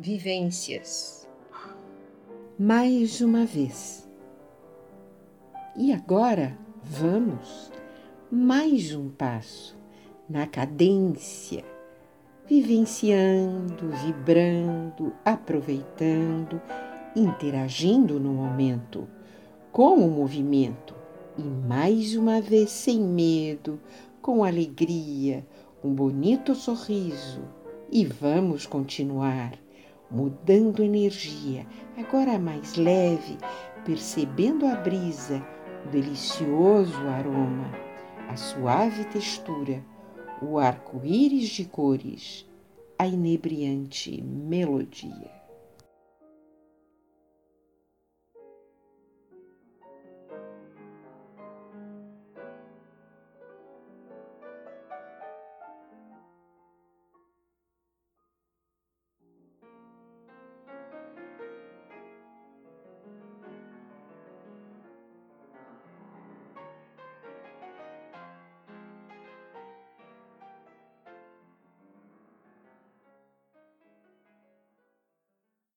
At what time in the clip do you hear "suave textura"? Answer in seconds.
38.36-39.84